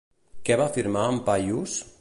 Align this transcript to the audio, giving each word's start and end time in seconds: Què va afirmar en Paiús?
Què 0.47 0.57
va 0.61 0.65
afirmar 0.71 1.05
en 1.13 1.23
Paiús? 1.29 1.81